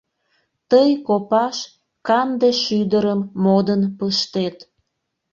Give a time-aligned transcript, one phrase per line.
[0.69, 1.57] Тый копаш
[2.07, 4.57] канде шӱдырым модын пыштет.